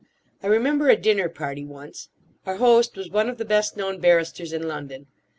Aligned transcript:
I 0.41 0.47
remember 0.47 0.89
a 0.89 0.95
dinner 0.95 1.29
party 1.29 1.63
once: 1.63 2.09
our 2.47 2.55
host 2.55 2.97
was 2.97 3.11
one 3.11 3.29
of 3.29 3.37
the 3.37 3.45
best 3.45 3.77
known 3.77 3.99
barristers 3.99 4.51
in 4.51 4.67
London. 4.67 5.05